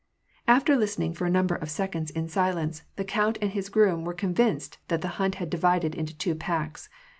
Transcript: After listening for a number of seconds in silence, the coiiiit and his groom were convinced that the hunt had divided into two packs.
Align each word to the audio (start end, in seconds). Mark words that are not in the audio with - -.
After 0.47 0.75
listening 0.75 1.13
for 1.13 1.27
a 1.27 1.29
number 1.29 1.53
of 1.53 1.69
seconds 1.69 2.09
in 2.09 2.27
silence, 2.27 2.81
the 2.95 3.05
coiiiit 3.05 3.37
and 3.39 3.51
his 3.51 3.69
groom 3.69 4.03
were 4.03 4.15
convinced 4.15 4.79
that 4.87 5.01
the 5.01 5.09
hunt 5.21 5.35
had 5.35 5.51
divided 5.51 5.93
into 5.93 6.17
two 6.17 6.33
packs. 6.33 6.89